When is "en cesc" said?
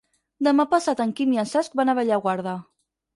1.41-1.75